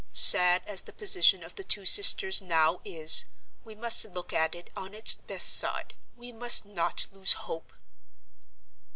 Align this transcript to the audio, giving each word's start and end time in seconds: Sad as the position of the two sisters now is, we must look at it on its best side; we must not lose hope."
Sad 0.13 0.63
as 0.65 0.81
the 0.81 0.93
position 0.93 1.43
of 1.43 1.53
the 1.53 1.63
two 1.63 1.85
sisters 1.85 2.41
now 2.41 2.81
is, 2.83 3.25
we 3.63 3.75
must 3.75 4.03
look 4.03 4.33
at 4.33 4.55
it 4.55 4.71
on 4.75 4.95
its 4.95 5.13
best 5.13 5.53
side; 5.55 5.93
we 6.15 6.31
must 6.31 6.65
not 6.65 7.05
lose 7.11 7.33
hope." 7.33 7.71